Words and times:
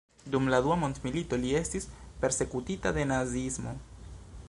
Dum 0.35 0.47
la 0.53 0.59
Dua 0.67 0.77
Mondmilito, 0.83 1.39
li 1.43 1.53
estis 1.61 1.87
persekutita 2.25 2.97
de 2.99 3.09
Naziismo. 3.15 3.77